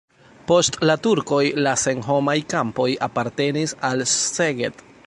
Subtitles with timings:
[0.51, 4.87] Post la turkoj la senhomaj kampoj apartenis al Szeged.